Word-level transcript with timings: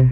Ahoj 0.00 0.08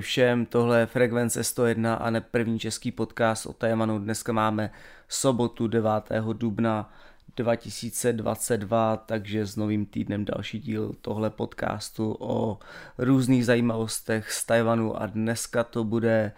všem, 0.00 0.46
tohle 0.46 0.80
je 0.80 0.86
Frekvence 0.86 1.44
101 1.44 1.94
a 1.94 2.10
ne 2.10 2.20
první 2.20 2.58
český 2.58 2.92
podcast 2.92 3.46
o 3.46 3.52
Tajvanu. 3.52 3.98
Dneska 3.98 4.32
máme 4.32 4.70
sobotu 5.08 5.66
9. 5.66 5.90
dubna 6.32 6.90
2022, 7.36 8.96
takže 8.96 9.46
s 9.46 9.56
novým 9.56 9.86
týdnem 9.86 10.24
další 10.24 10.58
díl 10.58 10.92
tohle 11.00 11.30
podcastu 11.30 12.16
o 12.20 12.58
různých 12.98 13.46
zajímavostech 13.46 14.32
z 14.32 14.46
Tajvanu. 14.46 15.02
A 15.02 15.06
dneska 15.06 15.64
to 15.64 15.84
bude 15.84 16.32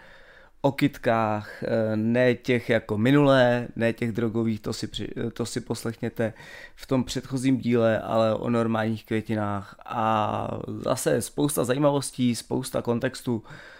o 0.61 0.73
kytkách, 0.73 1.63
eh, 1.63 1.97
ne 1.97 2.35
těch 2.35 2.71
jako 2.71 2.99
minulé, 2.99 3.69
ne 3.77 3.93
těch 3.93 4.13
drogových, 4.13 4.61
to 4.61 4.73
si, 4.73 4.89
to 5.33 5.47
si 5.47 5.61
poslechněte 5.61 6.33
v 6.77 6.87
tom 6.87 7.05
předchozím 7.05 7.59
díle, 7.59 8.01
ale 8.01 8.35
o 8.35 8.51
normálních 8.51 9.05
květinách. 9.05 9.77
A 9.87 10.49
zase 10.67 11.23
spousta 11.23 11.65
zajímavostí, 11.65 12.35
spousta 12.35 12.83
kontextu, 12.83 13.43
eh, 13.47 13.80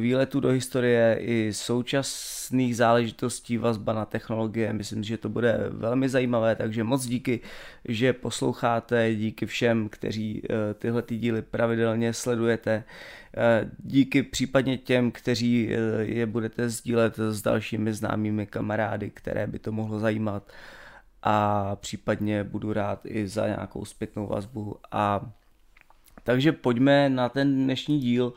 výletů 0.00 0.40
do 0.40 0.48
historie 0.48 1.18
i 1.20 1.52
současných 1.52 2.76
záležitostí 2.76 3.58
vazba 3.58 3.92
na 3.92 4.04
technologie. 4.04 4.72
Myslím, 4.72 5.04
že 5.04 5.18
to 5.18 5.28
bude 5.28 5.66
velmi 5.70 6.08
zajímavé, 6.08 6.56
takže 6.56 6.84
moc 6.84 7.06
díky, 7.06 7.40
že 7.84 8.12
posloucháte, 8.12 9.14
díky 9.14 9.46
všem, 9.46 9.88
kteří 9.88 10.42
eh, 10.44 10.74
tyhle 10.74 11.02
ty 11.02 11.16
díly 11.16 11.42
pravidelně 11.42 12.12
sledujete. 12.12 12.84
Eh, 13.36 13.70
díky 13.78 14.22
případně 14.22 14.78
těm, 14.78 15.10
kteří 15.10 15.70
eh, 15.70 16.02
je 16.02 16.26
budete 16.26 16.68
sdílet 16.68 17.18
s 17.18 17.42
dalšími 17.42 17.92
známými 17.92 18.46
kamarády, 18.46 19.10
které 19.10 19.46
by 19.46 19.58
to 19.58 19.72
mohlo 19.72 19.98
zajímat 19.98 20.52
a 21.22 21.76
případně 21.76 22.44
budu 22.44 22.72
rád 22.72 23.00
i 23.04 23.28
za 23.28 23.46
nějakou 23.46 23.84
zpětnou 23.84 24.26
vazbu. 24.26 24.76
A 24.92 25.30
takže 26.22 26.52
pojďme 26.52 27.08
na 27.08 27.28
ten 27.28 27.64
dnešní 27.64 28.00
díl, 28.00 28.32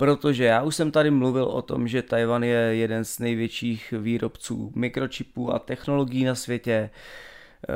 protože 0.00 0.44
já 0.44 0.62
už 0.62 0.76
jsem 0.76 0.90
tady 0.90 1.10
mluvil 1.10 1.44
o 1.44 1.62
tom, 1.62 1.88
že 1.88 2.02
Tajvan 2.02 2.42
je 2.42 2.56
jeden 2.56 3.04
z 3.04 3.18
největších 3.18 3.94
výrobců 3.98 4.72
mikročipů 4.74 5.54
a 5.54 5.58
technologií 5.58 6.24
na 6.24 6.34
světě, 6.34 6.90
eh, 7.68 7.72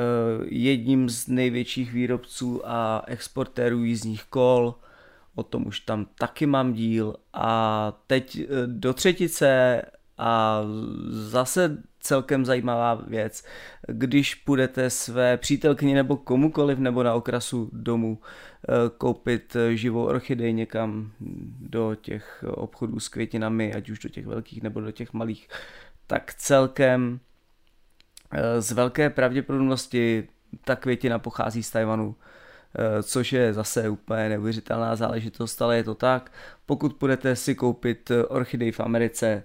jedním 0.48 1.08
z 1.08 1.28
největších 1.28 1.92
výrobců 1.92 2.62
a 2.64 3.04
exportérů 3.06 3.84
jízdních 3.84 4.24
kol, 4.24 4.74
o 5.34 5.42
tom 5.42 5.66
už 5.66 5.80
tam 5.80 6.06
taky 6.18 6.46
mám 6.46 6.72
díl. 6.72 7.16
A 7.32 7.92
teď 8.06 8.38
eh, 8.40 8.46
do 8.66 8.94
třetice 8.94 9.82
a 10.18 10.62
zase 11.08 11.82
celkem 12.00 12.44
zajímavá 12.44 12.94
věc, 12.94 13.44
když 13.88 14.34
půjdete 14.34 14.90
své 14.90 15.36
přítelkyni 15.36 15.94
nebo 15.94 16.16
komukoliv 16.16 16.78
nebo 16.78 17.02
na 17.02 17.14
okrasu 17.14 17.70
domu 17.72 18.18
eh, 18.18 18.72
koupit 18.98 19.56
živou 19.74 20.04
orchidej 20.04 20.52
někam 20.52 21.12
do 21.60 21.94
těch 21.94 22.44
obchodů 22.46 23.00
s 23.00 23.08
květinami, 23.08 23.74
ať 23.74 23.90
už 23.90 23.98
do 23.98 24.08
těch 24.08 24.26
velkých 24.26 24.62
nebo 24.62 24.80
do 24.80 24.90
těch 24.90 25.12
malých, 25.12 25.48
tak 26.06 26.34
celkem 26.34 27.20
eh, 28.32 28.60
z 28.60 28.72
velké 28.72 29.10
pravděpodobnosti 29.10 30.28
ta 30.64 30.76
květina 30.76 31.18
pochází 31.18 31.62
z 31.62 31.70
Tajvanu 31.70 32.16
Eh, 32.78 33.02
což 33.02 33.32
je 33.32 33.52
zase 33.52 33.88
úplně 33.88 34.28
neuvěřitelná 34.28 34.96
záležitost, 34.96 35.62
ale 35.62 35.76
je 35.76 35.84
to 35.84 35.94
tak. 35.94 36.32
Pokud 36.66 36.96
budete 37.00 37.36
si 37.36 37.54
koupit 37.54 38.10
orchidej 38.28 38.72
v 38.72 38.80
Americe, 38.80 39.42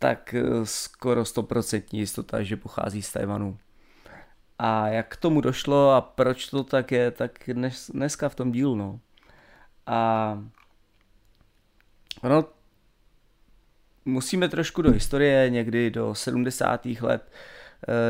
tak 0.00 0.34
eh, 0.34 0.42
skoro 0.64 1.22
100% 1.22 1.82
jistota, 1.92 2.42
že 2.42 2.56
pochází 2.56 3.02
z 3.02 3.12
Tajvanu. 3.12 3.58
A 4.58 4.88
jak 4.88 5.08
k 5.08 5.16
tomu 5.16 5.40
došlo 5.40 5.90
a 5.90 6.00
proč 6.00 6.46
to 6.46 6.64
tak 6.64 6.92
je, 6.92 7.10
tak 7.10 7.32
dnes, 7.46 7.90
dneska 7.94 8.28
v 8.28 8.34
tom 8.34 8.52
dílu, 8.52 8.76
no. 8.76 9.00
A 9.86 10.38
ono, 12.22 12.44
musíme 14.04 14.48
trošku 14.48 14.82
do 14.82 14.90
historie, 14.90 15.50
někdy 15.50 15.90
do 15.90 16.14
70. 16.14 16.86
let 17.00 17.32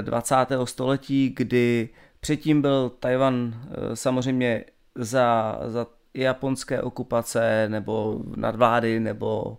20. 0.03 0.35
století, 0.65 1.35
kdy 1.37 1.89
Předtím 2.21 2.63
byl 2.63 2.91
Tajvan 2.91 3.55
eh, 3.55 3.97
samozřejmě 3.97 4.65
za, 4.95 5.59
za 5.67 5.87
japonské 6.15 6.83
okupace 6.83 7.69
nebo 7.69 8.21
nadvlády, 8.37 9.01
nebo 9.01 9.59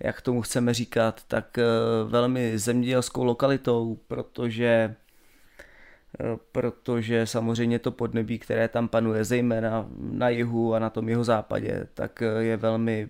jak 0.00 0.20
tomu 0.20 0.42
chceme 0.42 0.74
říkat, 0.74 1.24
tak 1.28 1.58
eh, 1.58 1.64
velmi 2.04 2.58
zemědělskou 2.58 3.24
lokalitou, 3.24 3.98
protože 4.08 4.94
eh, 6.20 6.36
protože 6.52 7.26
samozřejmě 7.26 7.78
to 7.78 7.90
podnebí, 7.90 8.38
které 8.38 8.68
tam 8.68 8.88
panuje, 8.88 9.24
zejména 9.24 9.86
na 9.98 10.28
jihu 10.28 10.74
a 10.74 10.78
na 10.78 10.90
tom 10.90 11.08
jeho 11.08 11.24
západě, 11.24 11.86
tak 11.94 12.22
je 12.38 12.56
velmi 12.56 13.08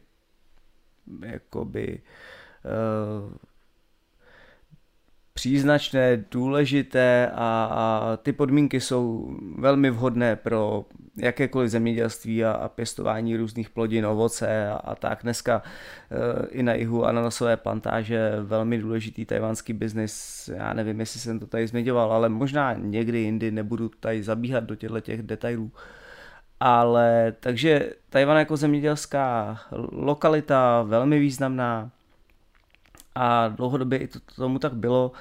jakoby 1.26 2.00
příznačné, 5.40 6.24
důležité 6.30 7.30
a, 7.34 7.68
a 7.72 8.16
ty 8.16 8.32
podmínky 8.32 8.80
jsou 8.80 9.36
velmi 9.58 9.90
vhodné 9.90 10.36
pro 10.36 10.84
jakékoliv 11.16 11.70
zemědělství 11.70 12.44
a, 12.44 12.52
a 12.52 12.68
pěstování 12.68 13.36
různých 13.36 13.70
plodin, 13.70 14.06
ovoce 14.06 14.68
a, 14.68 14.74
a 14.74 14.94
tak. 14.94 15.18
Dneska 15.22 15.62
e, 16.10 16.46
i 16.46 16.62
na 16.62 16.74
jihu 16.74 17.04
ananasové 17.04 17.56
plantáže 17.56 18.32
velmi 18.42 18.78
důležitý 18.78 19.24
tajvanský 19.24 19.72
biznis. 19.72 20.48
Já 20.54 20.72
nevím, 20.72 21.00
jestli 21.00 21.20
jsem 21.20 21.38
to 21.38 21.46
tady 21.46 21.66
zmiňoval, 21.66 22.12
ale 22.12 22.28
možná 22.28 22.72
někdy 22.72 23.18
jindy 23.18 23.50
nebudu 23.50 23.90
tady 24.00 24.22
zabíhat 24.22 24.64
do 24.64 24.74
těchto 24.74 25.00
těch 25.00 25.22
detailů. 25.22 25.72
Ale 26.60 27.34
takže 27.40 27.92
Tajvan 28.10 28.38
jako 28.38 28.56
zemědělská 28.56 29.58
lokalita, 29.92 30.82
velmi 30.82 31.18
významná, 31.18 31.90
a 33.14 33.48
dlouhodobě 33.48 33.98
i 33.98 34.06
to, 34.08 34.18
tomu 34.36 34.58
tak 34.58 34.74
bylo 34.74 35.12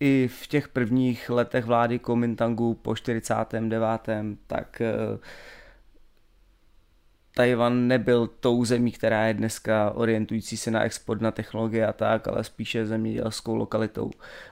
i 0.00 0.28
v 0.28 0.46
těch 0.46 0.68
prvních 0.68 1.30
letech 1.30 1.64
vlády 1.64 1.98
Kuomintangu 1.98 2.74
po 2.74 2.94
49. 2.94 3.86
tak 4.46 4.80
eh, 4.80 5.18
Tajvan 7.34 7.88
nebyl 7.88 8.26
tou 8.26 8.64
zemí, 8.64 8.92
která 8.92 9.26
je 9.26 9.34
dneska 9.34 9.90
orientující 9.90 10.56
se 10.56 10.70
na 10.70 10.82
export 10.82 11.20
na 11.20 11.30
technologie 11.30 11.86
a 11.86 11.92
tak, 11.92 12.28
ale 12.28 12.44
spíše 12.44 12.86
zemědělskou 12.86 13.56
lokalitou. 13.56 14.10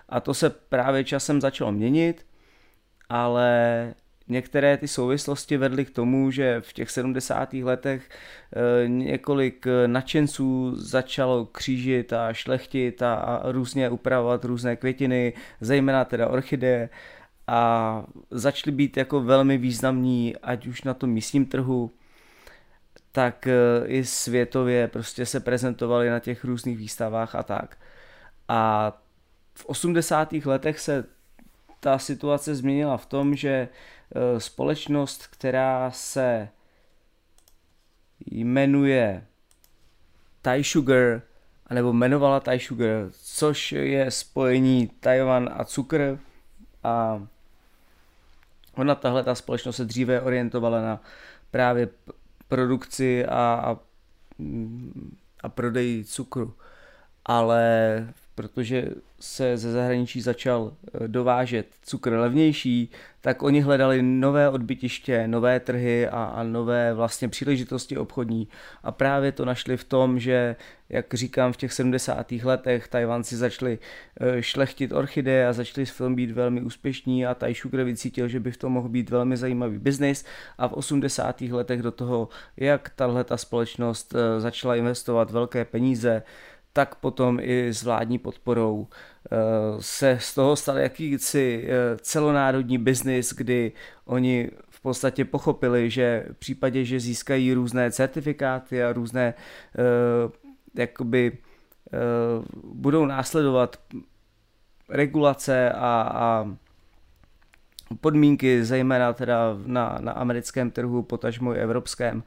A 0.08 0.20
to 0.20 0.34
se 0.34 0.50
právě 0.50 1.04
časem 1.04 1.40
začalo 1.40 1.72
měnit, 1.72 2.26
ale 3.08 3.94
některé 4.28 4.76
ty 4.76 4.88
souvislosti 4.88 5.56
vedly 5.56 5.84
k 5.84 5.90
tomu, 5.90 6.30
že 6.30 6.60
v 6.60 6.72
těch 6.72 6.90
70. 6.90 7.52
letech 7.52 8.08
eh, 8.08 8.88
několik 8.88 9.66
eh, 9.66 9.88
nadšenců 9.88 10.76
začalo 10.76 11.46
křížit 11.46 12.12
a 12.12 12.32
šlechtit 12.32 13.02
a 13.02 13.42
různě 13.44 13.90
upravovat 13.90 14.44
různé 14.44 14.76
květiny, 14.76 15.32
zejména 15.60 16.04
teda 16.04 16.28
orchideje 16.28 16.88
a 17.46 18.04
začaly 18.30 18.76
být 18.76 18.96
jako 18.96 19.20
velmi 19.20 19.58
významní, 19.58 20.36
ať 20.36 20.66
už 20.66 20.82
na 20.82 20.94
tom 20.94 21.10
místním 21.10 21.46
trhu, 21.46 21.90
tak 23.12 23.46
eh, 23.46 23.86
i 23.86 24.04
světově 24.04 24.88
prostě 24.88 25.26
se 25.26 25.40
prezentovali 25.40 26.10
na 26.10 26.18
těch 26.18 26.44
různých 26.44 26.78
výstavách 26.78 27.34
a 27.34 27.42
tak. 27.42 27.76
A 28.48 28.92
v 29.54 29.66
80. 29.66 30.32
letech 30.32 30.80
se 30.80 31.04
ta 31.80 31.98
situace 31.98 32.54
změnila 32.54 32.96
v 32.96 33.06
tom, 33.06 33.34
že 33.34 33.68
Eh, 33.68 33.93
společnost, 34.38 35.26
která 35.26 35.90
se 35.90 36.48
jmenuje 38.26 39.26
Thai 40.42 40.64
Sugar, 40.64 41.22
anebo 41.66 41.90
jmenovala 41.90 42.40
Thai 42.40 42.60
Sugar, 42.60 43.10
což 43.12 43.72
je 43.72 44.10
spojení 44.10 44.88
Taiwan 45.00 45.50
a 45.52 45.64
cukr 45.64 46.18
a 46.82 47.26
ona 48.76 48.94
tahle 48.94 49.24
ta 49.24 49.34
společnost 49.34 49.76
se 49.76 49.84
dříve 49.84 50.20
orientovala 50.20 50.80
na 50.80 51.00
právě 51.50 51.88
produkci 52.48 53.26
a, 53.26 53.32
a, 53.34 53.78
a 55.40 55.48
prodej 55.48 56.04
cukru. 56.04 56.54
Ale 57.24 58.08
protože 58.34 58.88
se 59.20 59.56
ze 59.56 59.72
zahraničí 59.72 60.20
začal 60.20 60.72
eh, 60.72 61.08
dovážet 61.08 61.66
cukr 61.82 62.12
levnější, 62.12 62.90
tak 63.20 63.42
oni 63.42 63.60
hledali 63.60 64.02
nové 64.02 64.48
odbytiště, 64.48 65.28
nové 65.28 65.60
trhy 65.60 66.08
a, 66.08 66.24
a 66.24 66.42
nové 66.42 66.94
vlastně 66.94 67.28
příležitosti 67.28 67.96
obchodní. 67.96 68.48
A 68.82 68.92
právě 68.92 69.32
to 69.32 69.44
našli 69.44 69.76
v 69.76 69.84
tom, 69.84 70.18
že, 70.20 70.56
jak 70.88 71.14
říkám, 71.14 71.52
v 71.52 71.56
těch 71.56 71.72
70. 71.72 72.32
letech 72.32 72.88
Tajvanci 72.88 73.36
začali 73.36 73.78
eh, 74.20 74.42
šlechtit 74.42 74.92
orchideje 74.92 75.48
a 75.48 75.52
začali 75.52 75.86
v 75.86 75.98
tom 75.98 76.14
být 76.14 76.30
velmi 76.30 76.62
úspěšní 76.62 77.26
a 77.26 77.34
Tai 77.34 77.54
Sugar 77.54 77.84
vycítil, 77.84 78.28
že 78.28 78.40
by 78.40 78.50
v 78.50 78.56
tom 78.56 78.72
mohl 78.72 78.88
být 78.88 79.10
velmi 79.10 79.36
zajímavý 79.36 79.78
biznis 79.78 80.24
a 80.58 80.68
v 80.68 80.72
80. 80.72 81.40
letech 81.40 81.82
do 81.82 81.90
toho, 81.90 82.28
jak 82.56 82.88
tahle 82.96 83.24
ta 83.24 83.36
společnost 83.36 84.14
eh, 84.14 84.40
začala 84.40 84.76
investovat 84.76 85.30
velké 85.30 85.64
peníze, 85.64 86.22
tak 86.74 86.94
potom 86.94 87.38
i 87.40 87.68
s 87.68 87.82
vládní 87.82 88.18
podporou 88.18 88.86
eh, 88.86 89.36
se 89.80 90.18
z 90.20 90.34
toho 90.34 90.56
stal 90.56 90.78
jakýsi 90.78 91.64
eh, 91.66 91.96
celonárodní 92.00 92.78
biznis, 92.78 93.32
kdy 93.32 93.72
oni 94.04 94.50
v 94.70 94.80
podstatě 94.80 95.24
pochopili, 95.24 95.90
že 95.90 96.26
v 96.32 96.36
případě, 96.36 96.84
že 96.84 97.00
získají 97.00 97.54
různé 97.54 97.90
certifikáty 97.90 98.84
a 98.84 98.92
různé 98.92 99.34
eh, 99.34 100.80
jakoby 100.80 101.38
budou 102.64 103.06
následovat 103.06 103.76
regulace 104.88 105.72
a, 105.72 106.10
a 106.14 106.46
podmínky, 108.00 108.64
zejména 108.64 109.12
teda 109.12 109.56
na, 109.66 109.98
na 110.00 110.12
americkém 110.12 110.70
trhu, 110.70 111.02
potažmo 111.02 111.54
i 111.54 111.58
evropském, 111.58 112.22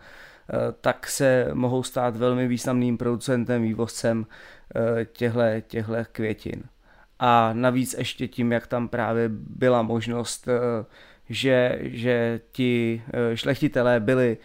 tak 0.81 1.07
se 1.07 1.47
mohou 1.53 1.83
stát 1.83 2.15
velmi 2.15 2.47
významným 2.47 2.97
producentem, 2.97 3.61
vývozcem 3.61 4.25
těchto, 5.13 5.39
těchto 5.67 5.93
květin. 6.11 6.63
A 7.19 7.53
navíc 7.53 7.95
ještě 7.97 8.27
tím, 8.27 8.51
jak 8.51 8.67
tam 8.67 8.87
právě 8.87 9.29
byla 9.33 9.81
možnost, 9.81 10.47
eh, 10.47 10.85
že, 11.29 11.79
že 11.81 12.41
ti 12.51 13.03
eh, 13.13 13.37
šlechtitelé 13.37 13.99
byli 13.99 14.37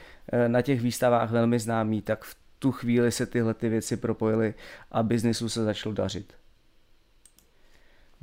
na 0.46 0.62
těch 0.62 0.80
výstavách 0.80 1.30
velmi 1.30 1.58
známí, 1.58 2.02
tak 2.02 2.24
v 2.24 2.36
tu 2.58 2.72
chvíli 2.72 3.12
se 3.12 3.26
tyhle 3.26 3.54
ty 3.54 3.68
věci 3.68 3.96
propojily 3.96 4.54
a 4.90 5.02
biznisu 5.02 5.48
se 5.48 5.64
začalo 5.64 5.94
dařit. 5.94 6.32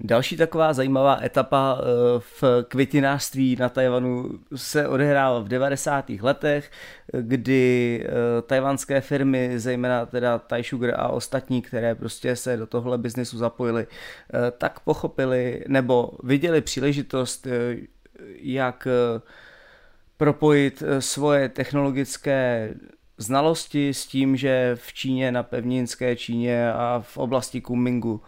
Další 0.04 0.38
taková 0.38 0.74
zajímavá 0.74 1.20
etapa 1.24 1.78
eh, 1.80 1.84
v 2.20 2.44
květinářství 2.68 3.56
na 3.56 3.70
Tajvanu 3.70 4.40
se 4.56 4.88
odehrála 4.88 5.40
v 5.40 5.48
90. 5.48 6.10
letech, 6.22 6.72
kdy 7.22 8.04
eh, 8.06 8.42
tajvanské 8.42 9.02
firmy, 9.02 9.60
zejména 9.60 10.06
teda 10.06 10.40
Thai 10.40 10.64
Sugar 10.64 10.94
a 10.98 11.08
ostatní, 11.08 11.62
které 11.62 11.96
prostě 11.96 12.36
se 12.36 12.58
do 12.58 12.68
tohle 12.68 12.98
biznesu 12.98 13.38
zapojili, 13.38 13.88
eh, 13.88 14.52
tak 14.58 14.80
pochopili 14.80 15.64
nebo 15.68 16.12
viděli 16.24 16.62
příležitost, 16.62 17.48
jak 18.42 18.88
propojit 20.18 20.84
svoje 21.00 21.50
technologické 21.50 22.74
znalosti 23.18 23.94
s 23.94 24.08
tím, 24.08 24.36
že 24.36 24.72
v 24.76 24.94
Číně, 24.94 25.32
na 25.32 25.44
pevninské 25.44 26.16
Číně 26.16 26.74
a 26.74 27.04
v 27.06 27.18
oblasti 27.18 27.62
Kumingu 27.62 28.22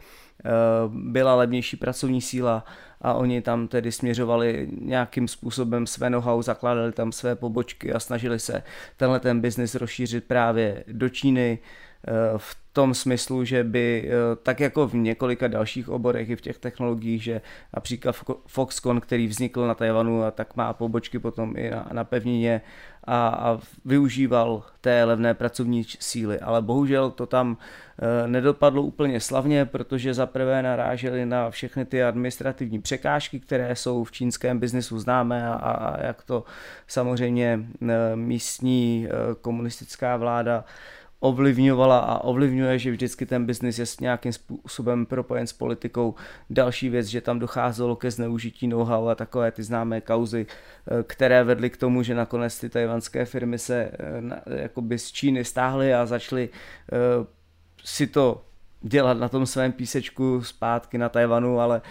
byla 0.88 1.36
levnější 1.36 1.78
pracovní 1.78 2.22
síla 2.22 2.66
a 3.02 3.14
oni 3.14 3.42
tam 3.42 3.68
tedy 3.68 3.92
směřovali 3.92 4.70
nějakým 4.82 5.28
způsobem 5.28 5.88
své 5.88 6.10
know-how, 6.10 6.42
zakládali 6.42 6.92
tam 6.92 7.12
své 7.12 7.36
pobočky 7.36 7.94
a 7.94 8.00
snažili 8.00 8.40
se 8.40 8.64
tenhle 8.98 9.20
ten 9.20 9.42
biznis 9.42 9.76
rozšířit 9.76 10.24
právě 10.24 10.84
do 10.88 11.10
Číny. 11.10 11.60
eh, 11.60 11.91
v 12.38 12.56
tom 12.74 12.94
smyslu, 12.94 13.46
že 13.46 13.64
by 13.64 14.04
eh, 14.06 14.12
tak 14.44 14.60
jako 14.60 14.88
v 14.88 14.96
několika 14.96 15.48
dalších 15.48 15.90
oborech 15.90 16.30
i 16.30 16.36
v 16.36 16.42
těch 16.42 16.58
technologiích, 16.58 17.24
že 17.24 17.42
například 17.74 18.16
Foxconn, 18.48 19.02
který 19.02 19.28
vznikl 19.28 19.68
na 19.68 19.76
Tajvanu 19.76 20.24
a 20.24 20.32
tak 20.32 20.56
má 20.56 20.74
pobočky 20.74 21.20
potom 21.20 21.54
i 21.58 21.70
na, 21.70 21.88
na 21.92 22.04
pevnině 22.04 22.62
a, 23.04 23.28
a 23.28 23.60
využíval 23.86 24.64
té 24.82 25.04
levné 25.04 25.34
pracovní 25.34 25.84
síly, 26.00 26.40
ale 26.40 26.62
bohužel 26.62 27.12
to 27.12 27.26
tam 27.26 27.58
e, 28.00 28.28
nedopadlo 28.28 28.82
úplně 28.82 29.20
slavně, 29.20 29.66
protože 29.66 30.14
zaprvé 30.14 30.64
naráželi 30.64 31.26
na 31.26 31.50
všechny 31.50 31.86
ty 31.86 32.04
administrativní 32.04 32.82
překážky, 32.82 33.40
které 33.40 33.76
jsou 33.76 34.04
v 34.04 34.12
čínském 34.12 34.60
biznesu 34.60 35.00
známé 35.00 35.48
a, 35.48 35.54
a 35.54 36.06
jak 36.06 36.24
to 36.24 36.44
samozřejmě 36.88 37.60
místní 38.16 39.08
komunistická 39.42 40.18
vláda 40.18 40.64
ovlivňovala 41.22 42.00
a 42.00 42.24
ovlivňuje, 42.24 42.80
že 42.80 42.92
vždycky 42.92 43.26
ten 43.26 43.46
biznis 43.46 43.80
je 43.80 43.86
s 43.86 44.00
nějakým 44.00 44.34
způsobem 44.34 45.06
propojen 45.06 45.48
s 45.48 45.54
politikou. 45.54 46.16
Další 46.50 46.90
věc, 46.90 47.08
že 47.08 47.22
tam 47.22 47.40
docházelo 47.40 47.96
ke 47.96 48.12
zneužití 48.12 48.68
know-how 48.68 49.08
a 49.08 49.16
takové 49.16 49.52
ty 49.52 49.64
známé 49.64 50.02
kauzy, 50.02 50.46
eh, 50.50 51.04
které 51.04 51.44
vedly 51.44 51.70
k 51.70 51.78
tomu, 51.78 52.04
že 52.04 52.16
nakonec 52.16 52.60
ty 52.60 52.70
tajvanské 52.70 53.26
firmy 53.26 53.60
se 53.60 53.92
eh, 53.94 54.62
jakoby 54.62 55.00
z 55.00 55.12
Číny 55.12 55.46
stáhly 55.46 55.94
a 55.94 56.06
začaly 56.06 56.50
eh, 56.50 57.26
si 57.84 58.08
to 58.08 58.42
dělat 58.82 59.18
na 59.18 59.30
tom 59.30 59.46
svém 59.46 59.72
písečku 59.72 60.44
zpátky 60.44 60.98
na 60.98 61.10
Tajvanu, 61.10 61.60
ale 61.60 61.82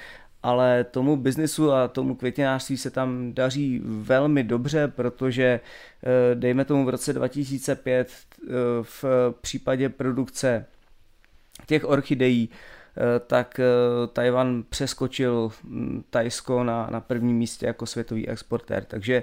ale 0.42 0.84
tomu 0.84 1.16
biznisu 1.16 1.72
a 1.72 1.88
tomu 1.88 2.14
květinářství 2.14 2.76
se 2.76 2.90
tam 2.90 3.32
daří 3.32 3.80
velmi 3.84 4.44
dobře, 4.44 4.88
protože 4.88 5.60
eh, 6.02 6.34
dejme 6.34 6.64
tomu 6.64 6.84
v 6.84 6.88
roce 6.88 7.12
2005 7.12 8.08
eh, 8.08 8.52
v 8.82 9.04
případě 9.40 9.88
produkce 9.88 10.66
těch 11.66 11.84
orchidejí 11.84 12.48
eh, 12.50 13.20
tak 13.26 13.60
Tajvan 14.12 14.64
přeskočil 14.68 15.52
hm, 15.64 16.02
Tajsko 16.10 16.64
na, 16.64 16.88
na 16.90 17.00
prvním 17.00 17.36
místě 17.36 17.66
jako 17.66 17.86
světový 17.86 18.28
exportér. 18.28 18.84
Takže 18.84 19.22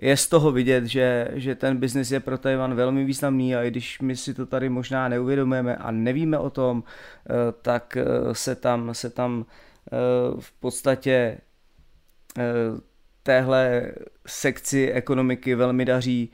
je 0.00 0.16
z 0.16 0.28
toho 0.28 0.52
vidět, 0.52 0.84
že, 0.84 1.28
že 1.32 1.54
ten 1.54 1.76
biznis 1.76 2.10
je 2.10 2.20
pro 2.20 2.38
Tajvan 2.38 2.74
velmi 2.74 3.04
významný 3.04 3.56
a 3.56 3.62
i 3.62 3.70
když 3.70 4.00
my 4.00 4.16
si 4.16 4.34
to 4.34 4.46
tady 4.46 4.68
možná 4.68 5.08
neuvědomujeme 5.08 5.76
a 5.76 5.90
nevíme 5.90 6.38
o 6.38 6.50
tom, 6.50 6.82
tak 7.62 7.98
se 8.32 8.54
tam, 8.54 8.94
se 8.94 9.10
tam 9.10 9.44
v 10.40 10.52
podstatě 10.52 11.38
eh, 12.38 12.42
téhle 13.22 13.92
sekci 14.26 14.92
ekonomiky 14.92 15.54
velmi 15.54 15.84
daří 15.84 16.32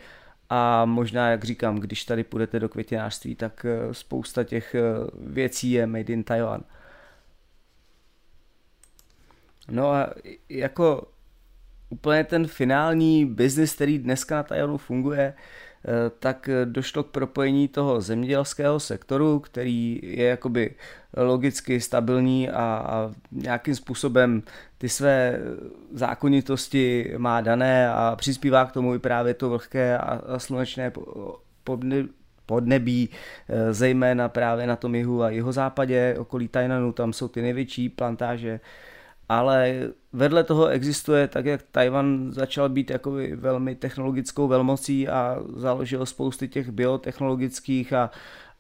a 0.51 0.85
možná, 0.85 1.31
jak 1.31 1.45
říkám, 1.45 1.79
když 1.79 2.05
tady 2.05 2.25
půjdete 2.25 2.61
do 2.61 2.69
květinářství, 2.69 3.35
tak 3.35 3.67
eh, 3.69 3.95
spousta 3.95 4.45
těch 4.45 4.77
věcí 5.17 5.71
je 5.71 5.87
made 5.87 6.12
in 6.12 6.25
Taiwan. 6.25 6.61
No 9.71 9.93
a 9.93 10.11
jako 10.49 11.09
úplně 11.89 12.25
ten 12.25 12.47
finální 12.47 13.27
biznis, 13.27 13.75
který 13.75 13.99
dneska 13.99 14.37
na 14.37 14.43
Tajvanu 14.43 14.79
funguje, 14.79 15.35
Eh, 15.35 15.39
tak 16.19 16.49
došlo 16.65 17.03
k 17.03 17.11
propojení 17.11 17.69
toho 17.69 18.01
zemědělského 18.01 18.81
sektoru, 18.81 19.41
který 19.41 20.01
je 20.03 20.27
jakoby 20.27 20.75
logicky 21.17 21.81
stabilní 21.81 22.51
a, 22.51 22.63
a 22.63 23.13
nějakým 23.33 23.75
způsobem 23.75 24.43
ty 24.79 24.89
své 24.89 25.41
zákonitosti 25.93 27.15
má 27.19 27.41
dané 27.41 27.91
a 27.91 28.17
přispívá 28.17 28.65
k 28.65 28.73
tomu 28.73 28.95
i 28.95 28.99
právě 28.99 29.35
to 29.35 29.49
vlhké 29.49 29.99
a, 29.99 30.03
a 30.03 30.39
slunečné 30.39 30.93
podne, 31.65 32.05
podnebí, 32.47 33.11
eh, 33.49 33.73
zejména 33.73 34.29
právě 34.29 34.67
na 34.67 34.77
tom 34.77 34.94
jihu 34.94 35.23
a 35.23 35.31
jihozápadě, 35.31 36.17
okolí 36.19 36.49
Tajnanu, 36.49 36.93
tam 36.93 37.13
jsou 37.13 37.29
ty 37.29 37.43
největší 37.43 37.89
plantáže 37.89 38.61
ale 39.29 39.89
vedle 40.13 40.45
toho 40.45 40.69
existuje, 40.69 41.29
tak 41.29 41.47
jak 41.47 41.63
Tajvan 41.63 42.33
začal 42.33 42.69
být 42.69 42.91
jako 42.91 43.13
velmi 43.35 43.75
technologickou 43.75 44.49
velmocí 44.49 45.09
a 45.09 45.39
založil 45.57 46.07
spousty 46.07 46.49
těch 46.49 46.71
biotechnologických 46.71 47.93
a, 47.93 48.11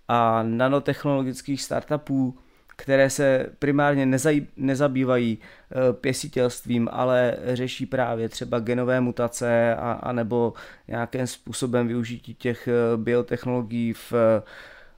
a 0.08 0.42
nanotechnologických 0.42 1.62
startupů, 1.62 2.38
které 2.76 3.10
se 3.10 3.46
primárně 3.58 4.06
nezaj, 4.06 4.46
nezabývají 4.56 5.38
e, 5.38 5.92
pěstitelstvím, 5.92 6.88
ale 6.92 7.36
řeší 7.52 7.86
právě 7.86 8.28
třeba 8.28 8.58
genové 8.58 9.00
mutace 9.00 9.74
a, 9.74 9.92
a 9.92 10.12
nebo 10.12 10.52
nějakým 10.88 11.26
způsobem 11.26 11.88
využití 11.88 12.34
těch 12.34 12.68
e, 12.68 12.96
biotechnologií 12.96 13.92
v 13.92 14.12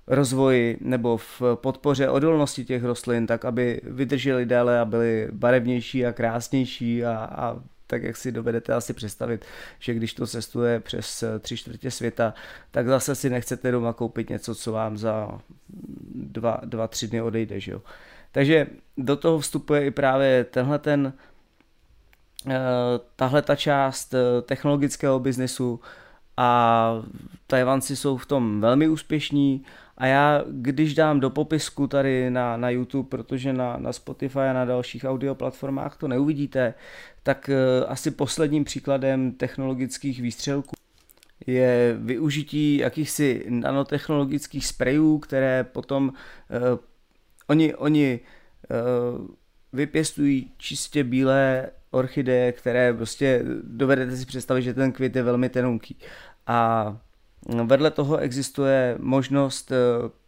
rozvoji 0.06 0.78
nebo 0.80 1.16
v 1.16 1.42
podpoře 1.54 2.08
odolnosti 2.08 2.64
těch 2.64 2.84
rostlin, 2.84 3.26
tak 3.26 3.44
aby 3.44 3.80
vydržely 3.84 4.46
déle 4.46 4.80
a 4.80 4.84
byly 4.84 5.28
barevnější 5.32 6.06
a 6.06 6.12
krásnější 6.12 7.04
a, 7.04 7.14
a 7.14 7.56
tak 7.86 8.02
jak 8.02 8.16
si 8.16 8.32
dovedete 8.32 8.74
asi 8.74 8.92
představit, 8.92 9.44
že 9.78 9.94
když 9.94 10.14
to 10.14 10.26
cestuje 10.26 10.80
přes 10.80 11.24
tři 11.40 11.56
čtvrtě 11.56 11.90
světa, 11.90 12.34
tak 12.70 12.88
zase 12.88 13.14
si 13.14 13.30
nechcete 13.30 13.70
doma 13.70 13.92
koupit 13.92 14.30
něco, 14.30 14.54
co 14.54 14.72
vám 14.72 14.98
za 14.98 15.40
dva, 16.14 16.60
dva 16.64 16.88
tři 16.88 17.08
dny 17.08 17.22
odejde. 17.22 17.60
Že 17.60 17.72
jo? 17.72 17.82
Takže 18.32 18.66
do 18.96 19.16
toho 19.16 19.38
vstupuje 19.38 19.86
i 19.86 19.90
právě 19.90 20.44
tenhle 20.44 20.78
ten, 20.78 21.12
eh, 22.48 22.54
tahle 23.16 23.42
ta 23.42 23.56
část 23.56 24.14
eh, 24.14 24.42
technologického 24.42 25.18
biznesu 25.18 25.80
a 26.36 27.02
Tajvanci 27.46 27.96
jsou 27.96 28.16
v 28.16 28.26
tom 28.26 28.60
velmi 28.60 28.88
úspěšní 28.88 29.64
a 29.98 30.06
já, 30.06 30.44
když 30.50 30.94
dám 30.94 31.20
do 31.20 31.30
popisku 31.30 31.86
tady 31.86 32.30
na, 32.30 32.56
na 32.56 32.70
YouTube, 32.70 33.08
protože 33.08 33.52
na, 33.52 33.76
na 33.76 33.92
Spotify 33.92 34.38
a 34.38 34.52
na 34.52 34.64
dalších 34.64 35.04
audio 35.04 35.34
platformách 35.34 35.96
to 35.96 36.08
neuvidíte, 36.08 36.74
tak 37.22 37.50
uh, 37.50 37.90
asi 37.90 38.10
posledním 38.10 38.64
příkladem 38.64 39.32
technologických 39.32 40.20
výstřelků 40.20 40.76
je 41.46 41.96
využití 41.98 42.76
jakýchsi 42.76 43.44
nanotechnologických 43.48 44.66
sprejů, 44.66 45.18
které 45.18 45.64
potom 45.64 46.08
uh, 46.08 46.78
oni, 47.46 47.74
oni 47.74 48.20
uh, 49.20 49.26
vypěstují 49.72 50.52
čistě 50.56 51.04
bílé 51.04 51.70
orchideje, 51.90 52.52
které 52.52 52.94
prostě 52.94 53.42
dovedete 53.62 54.16
si 54.16 54.26
představit, 54.26 54.62
že 54.62 54.74
ten 54.74 54.92
květ 54.92 55.16
je 55.16 55.22
velmi 55.22 55.48
tenunký. 55.48 55.98
A 56.46 57.00
vedle 57.64 57.90
toho 57.90 58.18
existuje 58.18 58.96
možnost 59.00 59.72
eh, 59.72 59.76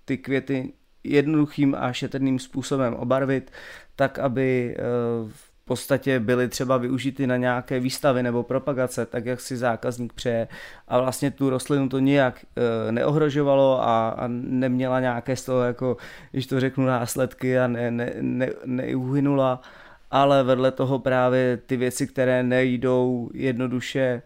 ty 0.05 0.19
květy 0.19 0.73
jednoduchým 1.05 1.77
a 1.79 1.93
šetrným 1.93 2.39
způsobem 2.39 2.95
obarvit, 2.95 3.51
tak 3.97 4.19
aby 4.19 4.77
eh, 4.79 4.83
v 5.29 5.49
podstatě 5.69 6.21
byly 6.21 6.49
třeba 6.49 6.77
využity 6.77 7.27
na 7.27 7.37
nějaké 7.37 7.81
výstavy 7.81 8.23
nebo 8.23 8.43
propagace, 8.43 9.07
tak 9.07 9.27
jak 9.27 9.41
si 9.41 9.57
zákazník 9.57 10.13
přeje. 10.13 10.49
A 10.89 11.01
vlastně 11.01 11.31
tu 11.31 11.51
rostlinu 11.51 11.89
to 11.89 11.99
nijak 11.99 12.45
e, 12.57 12.93
neohrožovalo 12.93 13.83
a, 13.83 14.09
a 14.09 14.25
neměla 14.29 15.01
nějaké 15.01 15.37
z 15.37 15.45
toho, 15.45 15.63
jako, 15.63 15.97
když 16.33 16.47
to 16.47 16.61
řeknu, 16.61 16.87
následky 16.87 17.59
a 17.59 17.67
ne, 17.67 17.91
ne, 17.91 18.13
ne, 18.21 18.49
neuhynula, 18.65 19.61
ale 20.11 20.43
vedle 20.43 20.71
toho 20.71 20.99
právě 20.99 21.57
ty 21.57 21.77
věci, 21.77 22.07
které 22.07 22.43
nejdou 22.43 23.31
jednoduše 23.35 24.23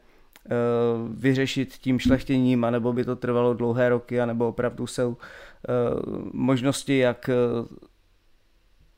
vyřešit 1.09 1.73
tím 1.73 1.99
šlechtěním, 1.99 2.65
anebo 2.65 2.93
by 2.93 3.05
to 3.05 3.17
trvalo 3.17 3.55
dlouhé 3.55 3.89
roky, 3.89 4.21
anebo 4.21 4.49
opravdu 4.49 4.87
jsou 4.87 5.17
e, 5.17 5.73
možnosti, 6.33 6.99
jak 6.99 7.31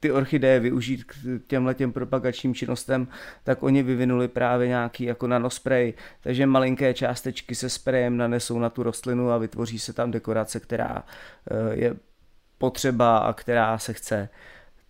ty 0.05 0.13
orchideje 0.13 0.61
využít 0.61 1.05
k 1.05 1.15
těmhle 1.47 1.75
těm 1.75 1.93
propagačním 1.93 2.55
činnostem, 2.55 3.09
tak 3.45 3.63
oni 3.63 3.83
vyvinuli 3.83 4.29
právě 4.29 4.69
nějaký 4.69 5.05
jako 5.05 5.27
nanospray, 5.27 5.95
takže 6.21 6.47
malinké 6.47 6.95
částečky 6.95 7.55
se 7.55 7.71
sprejem 7.71 8.17
nanesou 8.17 8.59
na 8.59 8.71
tu 8.71 8.83
rostlinu 8.83 9.31
a 9.31 9.39
vytvoří 9.39 9.79
se 9.79 9.93
tam 9.93 10.11
dekorace, 10.11 10.61
která 10.61 11.03
eh, 11.51 11.75
je 11.75 11.97
potřeba 12.59 13.19
a 13.19 13.33
která 13.33 13.79
se 13.79 13.93
chce. 13.93 14.29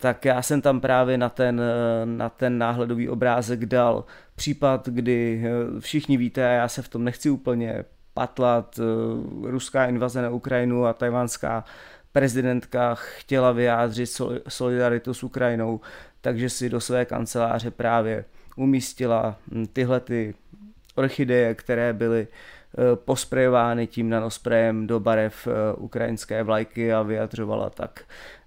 Tak 0.05 0.25
já 0.25 0.43
jsem 0.43 0.61
tam 0.61 0.81
právě 0.81 1.19
na 1.19 1.29
ten, 1.29 1.61
eh, 1.61 2.07
na 2.07 2.29
ten 2.29 2.59
náhledový 2.59 3.09
obrázek 3.09 3.67
dal 3.67 4.05
případ, 4.35 4.89
kdy 4.89 5.45
eh, 5.45 5.81
všichni 5.81 6.17
víte, 6.17 6.47
a 6.47 6.51
já 6.51 6.69
se 6.69 6.83
v 6.83 6.89
tom 6.89 7.05
nechci 7.05 7.31
úplně 7.31 7.85
patlat, 8.15 8.81
ruská 9.43 9.87
invaze 9.87 10.23
na 10.23 10.31
Ukrajinu 10.31 10.87
a 10.87 10.93
tajvanská 10.93 11.65
prezidentka 12.13 12.95
chtěla 12.95 13.53
vyjádřit 13.53 14.21
solidaritu 14.49 15.15
s 15.15 15.23
Ukrajinou, 15.23 15.81
takže 16.21 16.51
si 16.51 16.69
do 16.69 16.81
své 16.81 17.05
kanceláře 17.05 17.71
právě 17.71 18.25
umístila 18.57 19.37
hm, 19.51 19.67
tyhle 19.73 20.01
ty 20.01 20.35
orchideje, 20.95 21.55
které 21.55 21.93
byly 21.93 22.27
eh, 22.27 22.97
posprejovány 22.97 23.87
tím 23.87 24.09
nanosprejem 24.09 24.87
do 24.87 25.01
barev 25.01 25.47
eh, 25.47 25.75
ukrajinské 25.77 26.43
vlajky 26.43 26.93
a 26.93 27.03
vyjadřovala 27.03 27.71
tak 27.71 28.05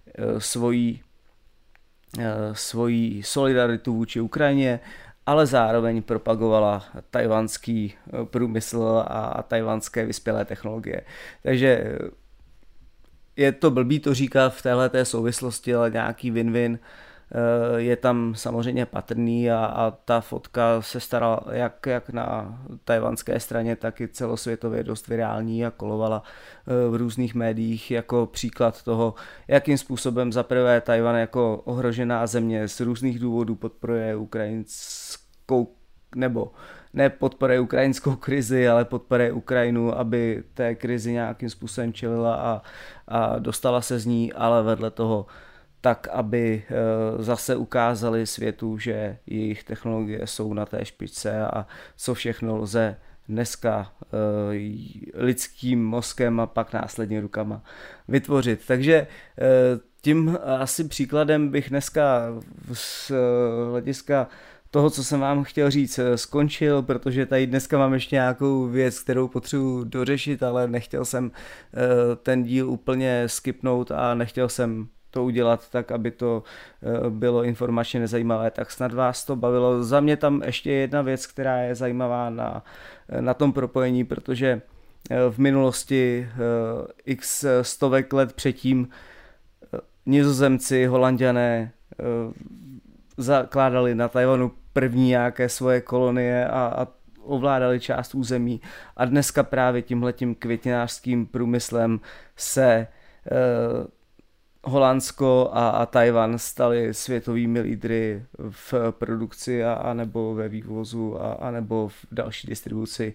eh, 0.07 0.41
svoji, 0.41 0.99
svoji 2.53 3.23
solidaritu 3.23 3.93
vůči 3.93 4.21
Ukrajině, 4.21 4.79
ale 5.25 5.45
zároveň 5.45 6.01
propagovala 6.01 6.85
tajvanský 7.11 7.93
průmysl 8.23 9.03
a 9.07 9.43
tajvanské 9.43 10.05
vyspělé 10.05 10.45
technologie. 10.45 11.01
Takže 11.43 11.97
je 13.35 13.51
to 13.51 13.71
blbý 13.71 13.99
to 13.99 14.13
říkat 14.13 14.49
v 14.49 14.61
téhle 14.61 14.89
té 14.89 15.05
souvislosti, 15.05 15.75
ale 15.75 15.89
nějaký 15.89 16.31
win-win 16.31 16.79
eh, 16.81 17.06
je 17.77 17.95
tam 17.95 18.33
samozřejmě 18.35 18.85
patrný 18.85 19.51
a, 19.51 19.65
a 19.65 19.91
ta 19.91 20.21
fotka 20.21 20.81
se 20.81 20.99
starala 20.99 21.39
jak, 21.51 21.85
jak 21.85 22.09
na 22.09 22.59
tajvanské 22.85 23.39
straně, 23.39 23.75
tak 23.75 24.01
i 24.01 24.07
celosvětově 24.07 24.83
dost 24.83 25.07
virální 25.07 25.65
a 25.65 25.71
kolovala 25.71 26.23
eh, 26.67 26.89
v 26.89 26.95
různých 26.95 27.35
médiích 27.35 27.91
jako 27.91 28.25
příklad 28.25 28.83
toho, 28.83 29.13
jakým 29.47 29.77
způsobem 29.77 30.33
zaprvé 30.33 30.81
Tajvan 30.81 31.15
jako 31.15 31.61
ohrožená 31.65 32.27
země 32.27 32.67
z 32.67 32.79
různých 32.79 33.19
důvodů 33.19 33.55
podporuje 33.55 34.15
ukrajinskou 34.15 35.73
nebo 36.15 36.51
ne 36.93 37.09
podporuje 37.09 37.59
ukrajinskou 37.59 38.15
krizi, 38.15 38.67
ale 38.67 38.85
podporuje 38.85 39.31
Ukrajinu, 39.31 39.97
aby 39.97 40.43
té 40.53 40.75
krizi 40.75 41.11
nějakým 41.11 41.49
způsobem 41.49 41.93
čelila 41.93 42.35
a, 42.35 42.61
a 43.07 43.39
dostala 43.39 43.81
se 43.81 43.99
z 43.99 44.05
ní, 44.05 44.33
ale 44.33 44.63
vedle 44.63 44.91
toho 44.91 45.25
tak, 45.81 46.07
aby 46.07 46.63
eh, 46.69 47.23
zase 47.23 47.55
ukázali 47.55 48.27
světu, 48.27 48.77
že 48.77 49.17
jejich 49.27 49.63
technologie 49.63 50.27
jsou 50.27 50.53
na 50.53 50.65
té 50.65 50.85
špičce 50.85 51.45
a 51.45 51.67
co 51.97 52.13
všechno 52.13 52.57
lze 52.57 52.95
dneska 53.29 53.91
eh, 54.01 54.07
lidským 55.13 55.85
mozkem 55.85 56.39
a 56.39 56.47
pak 56.47 56.73
následně 56.73 57.21
rukama 57.21 57.61
vytvořit. 58.07 58.61
Takže 58.67 58.93
eh, 58.95 59.79
tím 60.01 60.37
asi 60.43 60.83
příkladem 60.83 61.49
bych 61.49 61.69
dneska 61.69 62.21
z 62.73 63.11
hlediska 63.69 64.27
toho, 64.71 64.89
co 64.89 65.03
jsem 65.03 65.19
vám 65.19 65.43
chtěl 65.43 65.71
říct, 65.71 65.99
skončil, 66.15 66.81
protože 66.81 67.25
tady 67.25 67.47
dneska 67.47 67.77
mám 67.77 67.93
ještě 67.93 68.15
nějakou 68.15 68.67
věc, 68.67 68.99
kterou 68.99 69.27
potřebuji 69.27 69.83
dořešit, 69.83 70.43
ale 70.43 70.67
nechtěl 70.67 71.05
jsem 71.05 71.31
ten 72.23 72.43
díl 72.43 72.69
úplně 72.69 73.23
skipnout 73.27 73.91
a 73.91 74.13
nechtěl 74.13 74.49
jsem 74.49 74.87
to 75.17 75.23
udělat 75.23 75.69
tak, 75.69 75.91
aby 75.91 76.11
to 76.11 76.43
eh, 76.83 77.09
bylo 77.09 77.43
informačně 77.43 77.99
nezajímavé, 77.99 78.51
tak 78.51 78.71
snad 78.71 78.93
vás 78.93 79.25
to 79.25 79.35
bavilo. 79.35 79.83
Za 79.83 79.99
mě 79.99 80.17
tam 80.17 80.41
ještě 80.45 80.71
jedna 80.71 81.01
věc, 81.01 81.27
která 81.27 81.57
je 81.57 81.75
zajímavá 81.75 82.29
na, 82.29 82.63
na 83.19 83.33
tom 83.33 83.53
propojení, 83.53 84.03
protože 84.03 84.61
v 85.29 85.37
minulosti 85.37 86.29
x 87.05 87.45
stovek 87.61 88.13
let 88.13 88.33
předtím 88.33 88.87
nizozemci, 90.05 90.85
holanděné 90.85 91.71
zakládali 93.17 93.95
na 93.95 94.07
Tajvanu 94.07 94.51
první 94.73 95.07
nějaké 95.07 95.49
svoje 95.49 95.81
kolonie 95.81 96.47
a, 96.47 96.73
a 96.77 96.87
ovládali 97.23 97.79
část 97.79 98.15
území 98.15 98.61
a 98.97 99.05
dneska 99.05 99.43
právě 99.43 99.81
tímhletím 99.81 100.35
květinářským 100.35 101.25
průmyslem 101.25 101.99
se 102.35 102.87
eh, 103.31 103.96
Holandsko 104.67 105.49
a, 105.53 105.69
a 105.69 105.85
Tajvan 105.85 106.39
stali 106.39 106.93
světovými 106.93 107.59
lídry 107.59 108.25
v 108.49 108.73
produkci 108.89 109.63
a, 109.63 109.73
a 109.73 109.93
nebo 109.93 110.35
ve 110.35 110.49
vývozu 110.49 111.21
a, 111.21 111.33
a 111.33 111.51
nebo 111.51 111.87
v 111.87 112.05
další 112.11 112.47
distribuci 112.47 113.13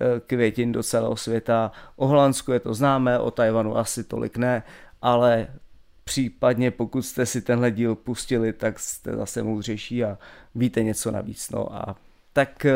eh, 0.00 0.20
květin 0.26 0.72
do 0.72 0.82
celého 0.82 1.16
světa. 1.16 1.72
O 1.96 2.06
Holandsku 2.06 2.52
je 2.52 2.60
to 2.60 2.74
známé, 2.74 3.18
o 3.18 3.30
Tajvanu 3.30 3.76
asi 3.76 4.04
tolik 4.04 4.36
ne, 4.36 4.62
ale 5.02 5.48
Případně 6.04 6.70
pokud 6.70 7.02
jste 7.02 7.26
si 7.26 7.42
tenhle 7.42 7.70
díl 7.70 7.94
pustili, 7.94 8.52
tak 8.52 8.78
jste 8.78 9.16
zase 9.16 9.42
moudřejší 9.42 10.04
a 10.04 10.18
víte 10.54 10.82
něco 10.82 11.10
navíc. 11.10 11.50
No 11.50 11.74
a 11.74 11.96
tak 12.34 12.66
eh, 12.66 12.72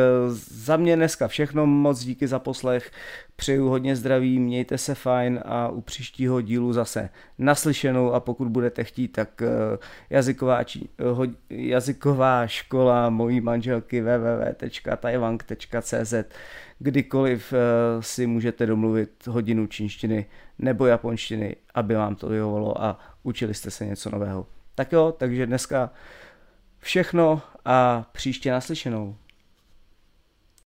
za 0.50 0.76
mě 0.76 0.96
dneska 0.96 1.28
všechno, 1.28 1.66
moc 1.66 2.00
díky 2.00 2.26
za 2.26 2.38
poslech, 2.38 2.90
přeju 3.36 3.68
hodně 3.68 3.96
zdraví, 3.96 4.38
mějte 4.38 4.78
se 4.78 4.94
fajn 4.94 5.40
a 5.44 5.68
u 5.68 5.80
příštího 5.80 6.40
dílu 6.40 6.72
zase 6.72 7.08
naslyšenou 7.38 8.12
a 8.12 8.20
pokud 8.20 8.48
budete 8.48 8.84
chtít, 8.84 9.08
tak 9.08 9.42
eh, 9.42 9.48
jazyková, 10.10 10.64
či, 10.64 10.88
eh, 11.00 11.04
jazyková 11.50 12.46
škola 12.46 13.10
mojí 13.10 13.40
manželky 13.40 14.00
www.taiwank.cz 14.00 16.14
kdykoliv 16.80 17.54
si 18.00 18.26
můžete 18.26 18.66
domluvit 18.66 19.26
hodinu 19.26 19.66
čínštiny 19.66 20.26
nebo 20.58 20.86
japonštiny, 20.86 21.56
aby 21.74 21.94
vám 21.94 22.14
to 22.14 22.28
vyhovalo 22.28 22.82
a 22.82 22.98
učili 23.22 23.54
jste 23.54 23.70
se 23.70 23.86
něco 23.86 24.10
nového. 24.10 24.46
Tak 24.74 24.92
jo, 24.92 25.14
takže 25.18 25.46
dneska 25.46 25.90
všechno 26.78 27.42
a 27.64 28.06
příště 28.12 28.50
naslyšenou. 28.50 29.16